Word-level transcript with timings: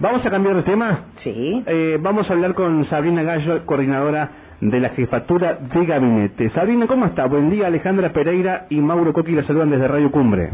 Vamos 0.00 0.24
a 0.24 0.30
cambiar 0.30 0.56
de 0.56 0.62
tema. 0.62 1.04
Sí. 1.22 1.62
Eh, 1.66 1.98
vamos 2.00 2.28
a 2.28 2.32
hablar 2.32 2.54
con 2.54 2.88
Sabrina 2.88 3.22
Gallo, 3.22 3.66
coordinadora 3.66 4.30
de 4.60 4.80
la 4.80 4.88
jefatura 4.90 5.54
de 5.54 5.84
gabinete. 5.84 6.48
Sabrina, 6.50 6.86
¿cómo 6.86 7.04
está? 7.04 7.26
Buen 7.26 7.50
día, 7.50 7.66
Alejandra 7.66 8.10
Pereira 8.10 8.66
y 8.70 8.80
Mauro 8.80 9.12
Coqui 9.12 9.32
la 9.32 9.42
saludan 9.46 9.70
desde 9.70 9.86
Radio 9.88 10.10
Cumbre. 10.10 10.50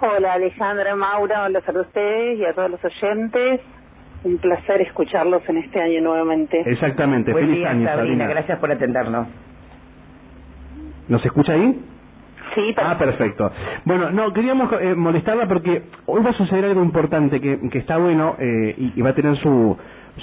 Hola 0.00 0.34
Alejandra, 0.34 0.94
Mauro, 0.94 1.48
los 1.48 1.64
saludo 1.64 1.82
a 1.82 1.86
ustedes 1.86 2.38
y 2.38 2.44
a 2.44 2.54
todos 2.54 2.70
los 2.70 2.84
oyentes. 2.84 3.60
Un 4.22 4.38
placer 4.38 4.82
escucharlos 4.82 5.42
en 5.48 5.58
este 5.58 5.80
año 5.80 6.00
nuevamente. 6.00 6.62
Exactamente, 6.64 7.32
Buen 7.32 7.46
feliz 7.46 7.58
día, 7.58 7.70
año, 7.70 7.86
Sabrina. 7.86 8.04
Sabrina. 8.04 8.26
Gracias 8.28 8.58
por 8.60 8.70
atendernos. 8.70 9.26
¿Nos 11.08 11.24
escucha 11.24 11.54
ahí? 11.54 11.80
Sí, 12.54 12.74
Ah, 12.76 12.96
perfecto. 12.98 13.50
Bueno, 13.84 14.10
no, 14.10 14.32
queríamos 14.32 14.70
eh, 14.80 14.94
molestarla 14.94 15.46
porque 15.46 15.82
hoy 16.06 16.22
va 16.22 16.30
a 16.30 16.34
suceder 16.34 16.64
algo 16.64 16.82
importante 16.82 17.40
que, 17.40 17.58
que 17.70 17.78
está 17.78 17.96
bueno 17.98 18.36
eh, 18.38 18.74
y, 18.76 18.92
y 18.96 19.02
va 19.02 19.10
a 19.10 19.14
tener 19.14 19.36
su, 19.38 19.76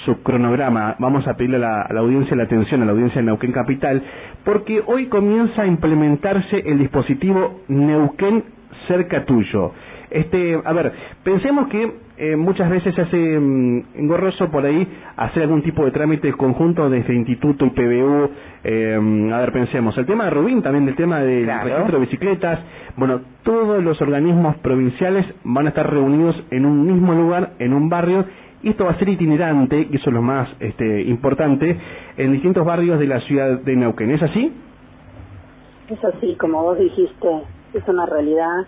su 0.04 0.22
cronograma. 0.22 0.96
Vamos 0.98 1.26
a 1.28 1.34
pedirle 1.36 1.56
a 1.56 1.60
la, 1.60 1.82
a 1.82 1.92
la 1.92 2.00
audiencia 2.00 2.36
la 2.36 2.44
atención, 2.44 2.82
a 2.82 2.86
la 2.86 2.92
audiencia 2.92 3.20
de 3.20 3.26
Neuquén 3.26 3.52
Capital, 3.52 4.02
porque 4.44 4.82
hoy 4.86 5.06
comienza 5.06 5.62
a 5.62 5.66
implementarse 5.66 6.58
el 6.66 6.78
dispositivo 6.78 7.60
Neuquén 7.68 8.44
cerca 8.88 9.24
tuyo. 9.24 9.72
Este, 10.16 10.58
a 10.64 10.72
ver, 10.72 10.92
pensemos 11.22 11.68
que 11.68 11.92
eh, 12.16 12.36
muchas 12.36 12.70
veces 12.70 12.94
se 12.94 13.02
hace 13.02 13.38
mm, 13.38 13.82
engorroso 13.96 14.50
por 14.50 14.64
ahí 14.64 14.86
hacer 15.16 15.42
algún 15.42 15.60
tipo 15.62 15.84
de 15.84 15.90
trámite 15.90 16.32
conjunto 16.32 16.88
desde 16.88 17.14
instituto 17.14 17.66
y 17.66 17.70
PBU. 17.70 18.30
eh, 18.64 19.30
a 19.32 19.38
ver, 19.40 19.52
pensemos, 19.52 19.96
el 19.98 20.06
tema 20.06 20.24
de 20.24 20.30
Rubín, 20.30 20.62
también 20.62 20.88
el 20.88 20.96
tema 20.96 21.20
del 21.20 21.44
Claro. 21.44 21.64
registro 21.68 21.98
de 21.98 22.04
bicicletas. 22.06 22.60
Bueno, 22.96 23.20
todos 23.42 23.84
los 23.84 24.00
organismos 24.00 24.56
provinciales 24.56 25.26
van 25.44 25.66
a 25.66 25.68
estar 25.68 25.88
reunidos 25.88 26.34
en 26.50 26.64
un 26.64 26.86
mismo 26.86 27.12
lugar, 27.12 27.50
en 27.58 27.74
un 27.74 27.90
barrio, 27.90 28.24
y 28.62 28.70
esto 28.70 28.86
va 28.86 28.92
a 28.92 28.98
ser 28.98 29.10
itinerante, 29.10 29.86
y 29.90 29.96
eso 29.96 30.08
es 30.08 30.14
lo 30.14 30.22
más 30.22 30.48
este, 30.60 31.02
importante, 31.02 31.76
en 32.16 32.32
distintos 32.32 32.64
barrios 32.64 32.98
de 32.98 33.06
la 33.06 33.20
ciudad 33.20 33.60
de 33.60 33.76
Neuquén. 33.76 34.10
¿Es 34.12 34.22
así? 34.22 34.50
es 35.90 36.04
así, 36.04 36.34
como 36.40 36.62
vos 36.62 36.78
dijiste, 36.78 37.28
es 37.74 37.86
una 37.86 38.06
realidad. 38.06 38.66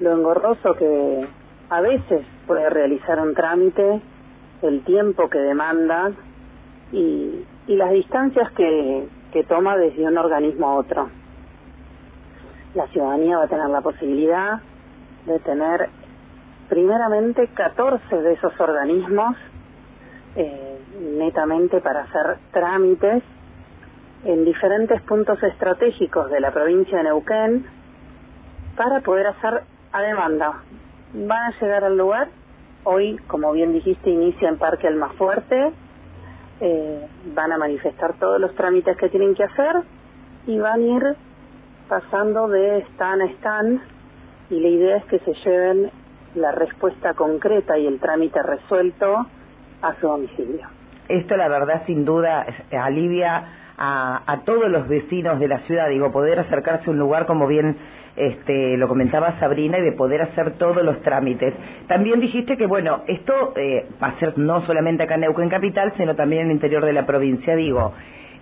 Lo 0.00 0.12
engorroso 0.12 0.74
que 0.74 1.28
a 1.70 1.80
veces 1.80 2.26
puede 2.46 2.68
realizar 2.70 3.20
un 3.20 3.34
trámite, 3.34 4.00
el 4.62 4.84
tiempo 4.84 5.28
que 5.28 5.38
demanda 5.38 6.12
y, 6.92 7.44
y 7.66 7.76
las 7.76 7.90
distancias 7.92 8.50
que, 8.52 9.08
que 9.32 9.44
toma 9.44 9.76
desde 9.76 10.06
un 10.06 10.18
organismo 10.18 10.68
a 10.68 10.74
otro. 10.74 11.08
La 12.74 12.86
ciudadanía 12.88 13.38
va 13.38 13.44
a 13.44 13.48
tener 13.48 13.68
la 13.68 13.80
posibilidad 13.80 14.60
de 15.26 15.38
tener 15.40 15.88
primeramente 16.68 17.48
14 17.48 18.16
de 18.16 18.32
esos 18.32 18.58
organismos 18.60 19.36
eh, 20.36 20.78
netamente 21.18 21.80
para 21.80 22.02
hacer 22.02 22.38
trámites 22.50 23.22
en 24.24 24.44
diferentes 24.44 25.00
puntos 25.02 25.42
estratégicos 25.42 26.30
de 26.30 26.40
la 26.40 26.50
provincia 26.52 26.98
de 26.98 27.04
Neuquén 27.04 27.66
para 28.76 29.00
poder 29.00 29.26
hacer 29.26 29.64
a 29.92 30.00
demanda. 30.00 30.62
Van 31.14 31.52
a 31.52 31.60
llegar 31.60 31.84
al 31.84 31.96
lugar, 31.96 32.28
hoy, 32.84 33.18
como 33.26 33.52
bien 33.52 33.72
dijiste, 33.72 34.10
inicia 34.10 34.48
en 34.48 34.58
Parque 34.58 34.88
Almafuerte, 34.88 35.72
eh, 36.60 37.06
van 37.34 37.52
a 37.52 37.58
manifestar 37.58 38.14
todos 38.14 38.40
los 38.40 38.54
trámites 38.54 38.96
que 38.96 39.08
tienen 39.08 39.34
que 39.34 39.44
hacer 39.44 39.76
y 40.46 40.58
van 40.58 40.80
a 40.80 40.84
ir 40.84 41.16
pasando 41.88 42.48
de 42.48 42.78
stand 42.92 43.22
a 43.22 43.26
stand 43.36 43.80
y 44.50 44.60
la 44.60 44.68
idea 44.68 44.96
es 44.96 45.04
que 45.06 45.18
se 45.20 45.34
lleven 45.44 45.90
la 46.34 46.52
respuesta 46.52 47.14
concreta 47.14 47.78
y 47.78 47.86
el 47.86 48.00
trámite 48.00 48.42
resuelto 48.42 49.26
a 49.82 49.94
su 50.00 50.06
domicilio. 50.06 50.68
Esto, 51.08 51.36
la 51.36 51.48
verdad, 51.48 51.82
sin 51.86 52.04
duda, 52.04 52.46
alivia 52.70 53.44
a, 53.82 54.22
a 54.32 54.34
todos 54.44 54.70
los 54.70 54.86
vecinos 54.86 55.40
de 55.40 55.48
la 55.48 55.58
ciudad. 55.66 55.88
Digo, 55.88 56.12
poder 56.12 56.38
acercarse 56.38 56.84
a 56.88 56.92
un 56.92 56.98
lugar, 56.98 57.26
como 57.26 57.48
bien 57.48 57.76
este, 58.14 58.76
lo 58.76 58.86
comentaba 58.86 59.38
Sabrina, 59.40 59.78
y 59.78 59.82
de 59.82 59.92
poder 59.92 60.22
hacer 60.22 60.52
todos 60.52 60.82
los 60.84 61.00
trámites. 61.02 61.52
También 61.88 62.20
dijiste 62.20 62.56
que, 62.56 62.66
bueno, 62.66 63.00
esto 63.08 63.52
eh, 63.56 63.86
va 64.00 64.08
a 64.08 64.18
ser 64.20 64.38
no 64.38 64.64
solamente 64.66 65.02
acá 65.02 65.14
en 65.14 65.22
Neuquén 65.22 65.48
Capital, 65.48 65.92
sino 65.96 66.14
también 66.14 66.42
en 66.42 66.46
el 66.48 66.52
interior 66.52 66.84
de 66.84 66.92
la 66.92 67.06
provincia. 67.06 67.56
Digo, 67.56 67.92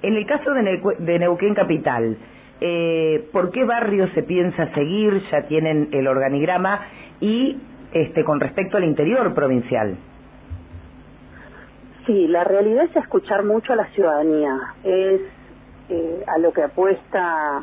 en 0.02 0.14
el 0.16 0.26
caso 0.26 0.52
de, 0.52 0.62
Neuque- 0.62 0.98
de 0.98 1.18
Neuquén 1.18 1.54
Capital, 1.54 2.16
eh, 2.60 3.28
¿por 3.32 3.50
qué 3.50 3.64
barrio 3.64 4.08
se 4.14 4.22
piensa 4.22 4.66
seguir? 4.74 5.22
Ya 5.30 5.42
tienen 5.48 5.88
el 5.92 6.06
organigrama 6.06 6.80
y 7.20 7.56
este, 7.92 8.24
con 8.24 8.40
respecto 8.40 8.76
al 8.76 8.84
interior 8.84 9.32
provincial. 9.34 9.96
Sí, 12.06 12.26
la 12.28 12.44
realidad 12.44 12.84
es 12.84 12.96
escuchar 12.96 13.44
mucho 13.44 13.74
a 13.74 13.76
la 13.76 13.86
ciudadanía, 13.92 14.56
es 14.84 15.20
eh, 15.90 16.24
a 16.26 16.38
lo 16.38 16.52
que 16.52 16.62
apuesta 16.62 17.62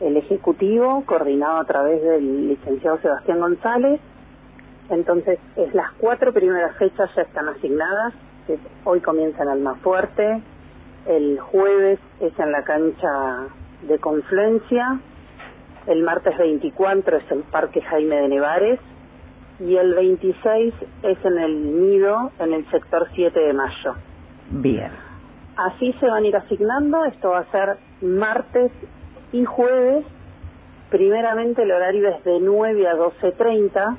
el 0.00 0.16
Ejecutivo, 0.16 1.02
coordinado 1.06 1.58
a 1.58 1.64
través 1.64 2.02
del 2.02 2.48
licenciado 2.48 2.98
Sebastián 2.98 3.40
González. 3.40 4.00
Entonces, 4.90 5.38
es 5.56 5.74
las 5.74 5.90
cuatro 5.92 6.32
primeras 6.32 6.76
fechas 6.76 7.10
ya 7.16 7.22
están 7.22 7.48
asignadas, 7.48 8.14
hoy 8.84 9.00
comienza 9.00 9.42
en 9.42 9.48
Almafuerte, 9.48 10.42
el 11.06 11.40
jueves 11.40 11.98
es 12.20 12.38
en 12.38 12.52
la 12.52 12.62
cancha 12.62 13.48
de 13.88 13.98
Confluencia, 13.98 15.00
el 15.86 16.02
martes 16.02 16.36
24 16.38 17.16
es 17.16 17.30
el 17.30 17.42
Parque 17.44 17.80
Jaime 17.82 18.16
de 18.16 18.28
Nevares, 18.28 18.80
y 19.60 19.76
el 19.76 19.94
26 19.94 20.74
es 21.02 21.24
en 21.24 21.38
el 21.38 21.90
nido 21.90 22.32
en 22.38 22.52
el 22.54 22.68
sector 22.70 23.06
7 23.14 23.38
de 23.38 23.52
mayo. 23.52 23.94
Bien. 24.50 24.90
Así 25.56 25.92
se 26.00 26.06
van 26.06 26.24
a 26.24 26.26
ir 26.26 26.36
asignando, 26.36 27.04
esto 27.04 27.30
va 27.30 27.40
a 27.40 27.50
ser 27.50 27.76
martes 28.02 28.72
y 29.32 29.44
jueves, 29.44 30.04
primeramente 30.90 31.62
el 31.62 31.70
horario 31.70 32.08
es 32.08 32.24
de 32.24 32.40
9 32.40 32.88
a 32.88 32.94
12.30 32.94 33.96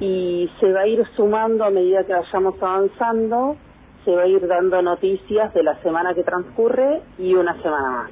y 0.00 0.50
se 0.60 0.72
va 0.72 0.80
a 0.80 0.86
ir 0.86 1.04
sumando 1.16 1.64
a 1.64 1.70
medida 1.70 2.04
que 2.04 2.12
vayamos 2.12 2.54
avanzando, 2.62 3.56
se 4.04 4.14
va 4.14 4.22
a 4.22 4.26
ir 4.26 4.46
dando 4.46 4.80
noticias 4.82 5.52
de 5.54 5.62
la 5.62 5.76
semana 5.82 6.14
que 6.14 6.22
transcurre 6.22 7.02
y 7.18 7.34
una 7.34 7.54
semana 7.62 7.90
más. 7.90 8.10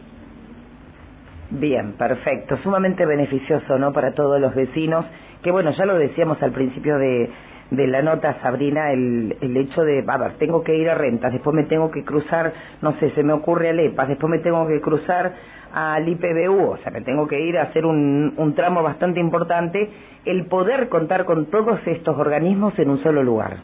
Bien, 1.51 1.95
perfecto. 1.95 2.59
Sumamente 2.59 3.07
beneficioso, 3.07 3.79
¿no? 3.79 3.93
Para 3.93 4.13
todos 4.13 4.39
los 4.39 4.55
vecinos. 4.55 5.07
Que 5.43 5.51
bueno, 5.51 5.71
ya 5.71 5.87
lo 5.87 5.97
decíamos 5.97 6.43
al 6.43 6.53
principio 6.53 6.99
de, 6.99 7.31
de 7.71 7.87
la 7.87 8.03
nota, 8.03 8.41
Sabrina, 8.43 8.93
el, 8.93 9.37
el 9.41 9.57
hecho 9.57 9.83
de, 9.83 10.05
a 10.07 10.19
ver, 10.19 10.33
tengo 10.39 10.63
que 10.63 10.77
ir 10.77 10.89
a 10.89 10.95
rentas, 10.95 11.33
después 11.33 11.55
me 11.55 11.65
tengo 11.65 11.91
que 11.91 12.05
cruzar, 12.05 12.53
no 12.83 12.93
sé, 12.99 13.11
se 13.11 13.23
me 13.23 13.33
ocurre 13.33 13.71
a 13.71 13.73
Lepas, 13.73 14.09
después 14.09 14.31
me 14.31 14.39
tengo 14.39 14.67
que 14.67 14.81
cruzar 14.81 15.35
al 15.73 16.09
IPBU, 16.09 16.71
o 16.71 16.77
sea, 16.79 16.91
me 16.91 17.03
tengo 17.03 17.27
que 17.29 17.41
ir 17.41 17.59
a 17.59 17.65
hacer 17.65 17.85
un, 17.85 18.35
un 18.37 18.55
tramo 18.55 18.83
bastante 18.83 19.21
importante, 19.21 19.91
el 20.25 20.47
poder 20.47 20.89
contar 20.89 21.25
con 21.25 21.47
todos 21.47 21.79
estos 21.87 22.19
organismos 22.19 22.79
en 22.79 22.91
un 22.91 23.03
solo 23.03 23.23
lugar. 23.23 23.59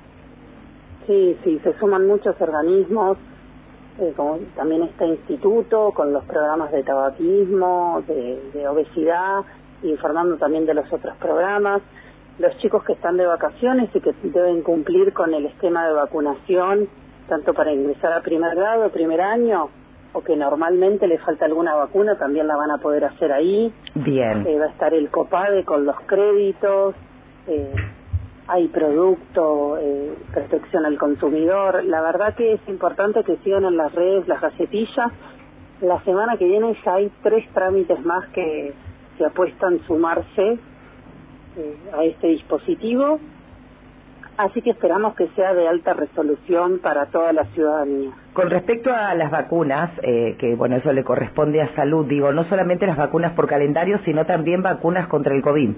Sí, 1.07 1.37
sí, 1.43 1.61
se 1.63 1.73
suman 1.79 2.07
muchos 2.07 2.39
organismos, 2.41 3.19
eh, 4.01 4.13
como 4.17 4.39
también 4.57 4.83
este 4.83 5.07
instituto 5.07 5.93
con 5.93 6.13
los 6.13 6.25
programas 6.25 6.73
de 6.73 6.83
tabaquismo, 6.83 8.03
de, 8.07 8.41
de 8.53 8.69
obesidad, 8.69 9.45
informando 9.85 10.37
también 10.37 10.67
de 10.67 10.75
los 10.75 10.93
otros 10.93 11.17
programas, 11.17 11.83
los 12.39 12.57
chicos 12.59 12.83
que 12.85 12.95
están 12.95 13.17
de 13.17 13.27
vacaciones 13.27 13.91
y 13.95 14.01
que 14.01 14.13
deben 14.23 14.63
cumplir 14.63 15.13
con 15.13 15.33
el 15.35 15.47
esquema 15.47 15.87
de 15.87 15.95
vacunación, 15.95 16.89
tanto 17.29 17.55
para 17.55 17.73
ingresar 17.73 18.13
a 18.13 18.21
primer 18.21 18.55
grado, 18.57 18.91
primer 18.91 19.21
año, 19.21 19.69
o 20.13 20.23
que 20.23 20.37
normalmente 20.37 21.07
le 21.07 21.19
falta 21.19 21.45
alguna 21.45 21.75
vacuna, 21.75 22.17
también 22.17 22.47
la 22.47 22.57
van 22.57 22.71
a 22.71 22.79
poder 22.79 23.05
hacer 23.05 23.33
ahí. 23.33 23.73
Bien. 23.95 24.47
Eh, 24.47 24.59
va 24.59 24.67
a 24.67 24.71
estar 24.71 24.95
el 24.95 25.11
COPADE 25.11 25.65
con 25.65 25.85
los 25.85 25.97
créditos, 26.07 26.95
eh, 27.47 27.75
hay 28.47 28.69
producto, 28.69 29.79
eh, 29.79 30.15
protección 30.33 30.85
al 30.85 30.99
consumidor. 30.99 31.85
La 31.85 32.03
verdad 32.03 32.35
que 32.35 32.55
es 32.55 32.61
importante 32.69 33.25
que 33.25 33.37
sigan 33.39 33.65
en 33.65 33.77
las 33.77 33.93
redes 33.95 34.29
las 34.29 34.41
gacetillas. 34.41 35.13
La 35.81 36.03
semana 36.05 36.37
que 36.37 36.45
viene 36.45 36.77
ya 36.85 36.95
hay 36.95 37.11
tres 37.23 37.49
trámites 37.53 38.05
más 38.05 38.27
que 38.29 38.75
se 39.19 39.25
apuestan 39.25 39.81
sumarse 39.87 40.59
eh, 41.57 41.77
a 41.97 42.05
este 42.05 42.29
dispositivo. 42.29 43.19
Así 44.37 44.63
que 44.63 44.71
esperamos 44.71 45.15
que 45.15 45.29
sea 45.29 45.55
de 45.55 45.69
alta 45.69 45.95
resolución 45.95 46.81
para 46.81 47.07
toda 47.07 47.33
la 47.33 47.45
ciudadanía. 47.47 48.11
Con 48.33 48.51
respecto 48.51 48.93
a 48.93 49.15
las 49.15 49.31
vacunas, 49.31 49.91
eh, 50.03 50.37
que 50.41 50.57
bueno, 50.57 50.77
eso 50.77 50.93
le 50.93 51.05
corresponde 51.05 51.63
a 51.63 51.73
salud, 51.77 52.07
digo, 52.07 52.33
no 52.33 52.43
solamente 52.49 52.85
las 52.85 52.97
vacunas 52.97 53.33
por 53.35 53.47
calendario, 53.47 54.01
sino 54.05 54.27
también 54.27 54.61
vacunas 54.61 55.07
contra 55.07 55.37
el 55.37 55.43
COVID. 55.43 55.71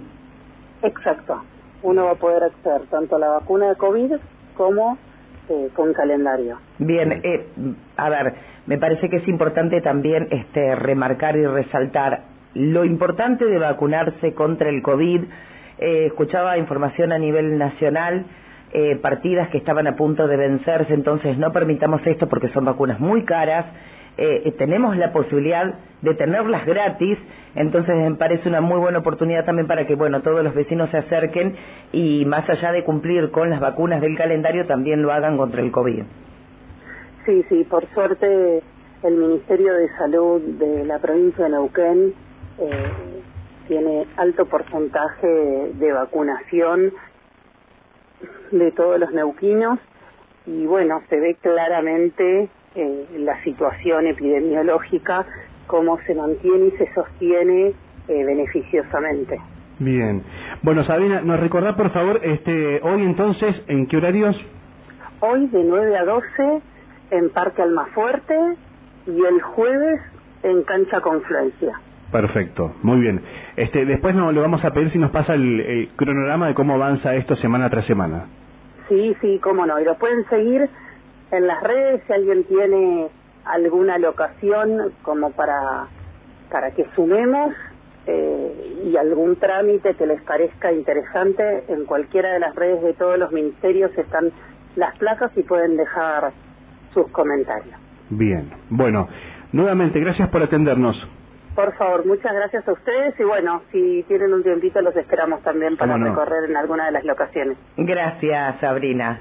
Exacto. 0.83 1.43
Uno 1.83 2.07
va 2.07 2.13
a 2.13 2.15
poder 2.15 2.45
acceder 2.45 2.83
tanto 2.91 3.17
a 3.17 3.19
la 3.19 3.29
vacuna 3.29 3.69
de 3.69 3.77
COVID 3.77 4.13
como 4.57 4.97
eh, 5.49 5.69
con 5.75 5.93
calendario. 5.93 6.59
Bien, 6.79 7.21
eh, 7.23 7.47
a 7.97 8.09
ver, 8.09 8.35
me 8.67 8.79
parece 8.79 9.09
que 9.09 9.19
es 9.19 9.29
importante 9.29 9.81
también 9.81 10.29
este, 10.31 10.75
remarcar 10.75 11.37
y 11.37 11.47
resaltar 11.47 12.23
lo 12.57 12.85
importante 12.85 13.45
de 13.45 13.59
vacunarse 13.59 14.33
contra 14.33 14.71
el 14.71 14.83
COVID. 14.83 15.23
Eh, 15.79 16.07
escuchaba 16.07 16.57
información 16.57 17.13
a 17.13 17.19
nivel 17.19 17.59
nacional 17.59 18.25
eh, 18.73 18.97
partidas 18.97 19.49
que 19.51 19.59
estaban 19.59 19.87
a 19.87 19.95
punto 19.95 20.27
de 20.27 20.37
vencerse, 20.37 20.93
entonces 20.93 21.39
no 21.39 21.53
permitamos 21.53 22.01
esto 22.07 22.29
porque 22.29 22.49
son 22.49 22.65
vacunas 22.65 22.99
muy 22.99 23.25
caras. 23.25 23.67
Eh, 24.19 24.55
tenemos 24.57 24.97
la 24.97 25.13
posibilidad 25.13 25.75
de 26.01 26.15
tenerlas 26.15 26.65
gratis, 26.65 27.19
entonces 27.55 27.95
me 27.95 28.15
parece 28.15 28.49
una 28.49 28.63
muy 28.63 28.79
buena 28.81 29.01
oportunidad 29.01 29.45
también 29.45 29.67
para 29.67 29.87
que, 29.87 29.95
bueno, 29.95 30.23
todos 30.23 30.43
los 30.43 30.55
vecinos 30.55 30.89
se 30.91 30.97
acerquen 30.97 31.55
y 31.93 32.25
más 32.25 32.49
allá 32.49 32.73
de 32.73 32.83
cumplir 32.83 33.31
con 33.31 33.51
las 33.51 33.61
vacunas 33.61 34.01
del 34.01 34.17
calendario, 34.17 34.67
también 34.67 35.03
lo 35.03 35.13
hagan 35.13 35.37
contra 35.37 35.61
el 35.61 35.71
COVID. 35.71 36.03
Sí, 37.27 37.45
sí, 37.51 37.65
por 37.65 37.87
suerte 37.93 38.63
el 39.03 39.15
Ministerio 39.15 39.75
de 39.75 39.89
Salud 39.99 40.41
de 40.41 40.87
la 40.87 40.99
provincia 40.99 41.45
de 41.45 41.51
Neuquén 41.51 42.26
eh, 42.59 43.23
tiene 43.69 44.07
alto 44.17 44.47
porcentaje 44.47 45.27
de 45.27 45.93
vacunación 45.93 46.93
de 48.51 48.71
todos 48.73 48.99
los 48.99 49.13
neuquinos 49.13 49.79
y 50.47 50.65
bueno, 50.67 51.03
se 51.09 51.19
ve 51.19 51.37
claramente 51.41 52.49
eh, 52.75 53.07
la 53.19 53.43
situación 53.43 54.07
epidemiológica, 54.07 55.27
cómo 55.67 55.99
se 56.07 56.15
mantiene 56.15 56.67
y 56.67 56.71
se 56.73 56.93
sostiene 56.95 57.73
eh, 58.09 58.25
beneficiosamente. 58.25 59.39
Bien. 59.79 60.23
Bueno, 60.63 60.85
Sabina, 60.85 61.21
¿nos 61.21 61.41
recordá 61.41 61.77
por 61.77 61.93
favor 61.93 62.21
este 62.23 62.81
hoy 62.83 63.03
entonces 63.03 63.57
en 63.67 63.87
qué 63.89 63.97
horarios? 63.97 64.37
Hoy 65.21 65.49
de 65.49 65.65
9 65.65 65.97
a 65.97 66.05
12 66.05 66.61
en 67.11 67.31
Parque 67.31 67.63
Almafuerte 67.63 68.39
y 69.07 69.25
el 69.25 69.43
jueves 69.43 70.01
en 70.43 70.63
Cancha 70.63 71.01
Confluencia. 71.01 71.81
Perfecto, 72.11 72.73
muy 72.83 73.01
bien. 73.01 73.21
Este, 73.57 73.85
después 73.85 74.15
no, 74.15 74.31
le 74.31 74.41
vamos 74.41 74.65
a 74.65 74.71
pedir 74.71 74.93
si 74.93 74.99
nos 74.99 75.11
pasa 75.11 75.35
el, 75.35 75.91
cronograma 75.97 76.49
de 76.49 76.55
cómo 76.55 76.75
avanza 76.75 77.15
esto 77.15 77.37
semana 77.37 77.69
tras 77.69 77.87
semana. 77.87 78.27
Sí, 78.89 79.17
sí, 79.21 79.41
cómo 79.43 79.67
no. 79.67 79.81
Y 79.81 79.85
lo 79.85 79.97
pueden 79.97 80.25
seguir 80.29 80.69
en 81.33 81.47
las 81.47 81.63
redes 81.63 82.03
si 82.07 82.13
alguien 82.13 82.45
tiene 82.45 83.09
alguna 83.45 83.99
locación 83.99 84.93
como 85.03 85.33
para, 85.33 85.87
para 86.51 86.71
que 86.71 86.87
sumemos 86.95 87.53
eh, 88.07 88.83
y 88.85 88.97
algún 88.97 89.37
trámite 89.37 89.95
que 89.95 90.07
les 90.07 90.23
parezca 90.23 90.73
interesante. 90.73 91.65
En 91.69 91.87
cualquiera 91.87 92.33
de 92.33 92.39
las 92.39 92.55
redes 92.55 92.83
de 92.83 92.95
todos 92.95 93.19
los 93.19 93.33
ministerios 93.33 93.91
están 93.99 94.31
las 94.77 94.97
placas 94.99 95.33
y 95.37 95.43
pueden 95.43 95.77
dejar 95.77 96.33
sus 96.95 97.09
comentarios. 97.09 97.75
Bien, 98.11 98.49
bueno, 98.71 99.09
nuevamente 99.53 99.99
gracias 99.99 100.29
por 100.29 100.43
atendernos. 100.43 100.97
Por 101.57 101.75
favor, 101.79 102.05
muchas 102.05 102.35
gracias 102.35 102.69
a 102.69 102.73
ustedes 102.73 103.19
y 103.19 103.25
bueno, 103.25 103.63
si 103.73 104.05
tienen 104.09 104.35
un 104.35 104.43
tiempito 104.43 104.79
los 104.83 104.95
esperamos 104.95 105.43
también 105.43 105.79
para 105.79 105.97
recorrer 105.97 106.51
en 106.51 106.57
alguna 106.57 106.85
de 106.85 106.93
las 106.93 107.05
locaciones. 107.05 107.57
Gracias, 107.79 108.61
Sabrina. 108.61 109.19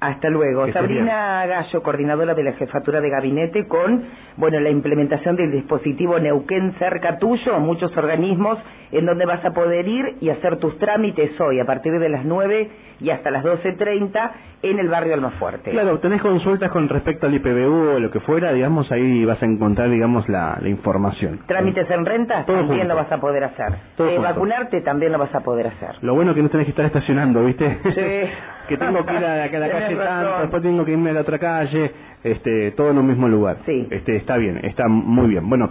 Hasta 0.00 0.28
luego. 0.28 0.70
Sabrina 0.72 1.46
Gallo, 1.46 1.82
coordinadora 1.82 2.34
de 2.34 2.44
la 2.44 2.52
jefatura 2.52 3.00
de 3.00 3.10
gabinete, 3.10 3.66
con 3.66 4.04
bueno 4.36 4.60
la 4.60 4.70
implementación 4.70 5.36
del 5.36 5.52
dispositivo 5.52 6.18
Neuquén 6.18 6.74
cerca 6.78 7.18
tuyo, 7.18 7.58
muchos 7.60 7.96
organismos 7.96 8.58
en 8.92 9.06
donde 9.06 9.26
vas 9.26 9.44
a 9.44 9.50
poder 9.50 9.88
ir 9.88 10.16
y 10.20 10.30
hacer 10.30 10.58
tus 10.58 10.78
trámites 10.78 11.38
hoy 11.40 11.60
a 11.60 11.64
partir 11.64 11.98
de 11.98 12.08
las 12.08 12.24
9 12.24 12.70
y 13.00 13.10
hasta 13.10 13.30
las 13.30 13.44
12.30 13.44 14.30
en 14.62 14.78
el 14.78 14.88
barrio 14.88 15.14
Almafuerte. 15.14 15.70
Claro, 15.70 15.98
tenés 15.98 16.22
consultas 16.22 16.70
con 16.70 16.88
respecto 16.88 17.26
al 17.26 17.34
IPBU 17.34 17.96
o 17.96 17.98
lo 17.98 18.10
que 18.10 18.20
fuera, 18.20 18.52
digamos, 18.52 18.90
ahí 18.92 19.24
vas 19.24 19.42
a 19.42 19.46
encontrar, 19.46 19.90
digamos, 19.90 20.28
la, 20.28 20.58
información. 20.64 21.40
Trámites 21.46 21.88
en 21.90 22.04
renta 22.04 22.44
también 22.44 22.88
lo 22.88 22.96
vas 22.96 23.10
a 23.10 23.18
poder 23.18 23.44
hacer. 23.44 23.66
Eh, 23.98 24.18
vacunarte 24.18 24.80
también 24.80 25.12
lo 25.12 25.18
vas 25.18 25.34
a 25.34 25.40
poder 25.40 25.68
hacer. 25.68 25.96
Lo 26.02 26.14
bueno 26.14 26.34
que 26.34 26.42
no 26.42 26.48
tenés 26.48 26.66
que 26.66 26.70
estar 26.70 26.86
estacionando, 26.86 27.44
¿viste? 27.44 27.78
Sí. 27.94 28.30
que 28.68 28.76
tengo 28.76 29.04
que 29.04 29.14
ir 29.14 29.24
a, 29.24 29.44
a 29.44 29.48
la 29.48 29.50
calle 29.70 29.96
tanto, 29.96 30.40
después 30.40 30.62
tengo 30.62 30.84
que 30.84 30.92
irme 30.92 31.10
a 31.10 31.14
la 31.14 31.20
otra 31.22 31.38
calle, 31.38 31.90
este, 32.24 32.72
todo 32.72 32.90
en 32.90 32.98
un 32.98 33.06
mismo 33.06 33.28
lugar. 33.28 33.58
Sí. 33.66 33.86
Este, 33.90 34.16
está 34.16 34.36
bien, 34.36 34.58
está 34.64 34.88
muy 34.88 35.28
bien. 35.28 35.48
Bueno. 35.48 35.68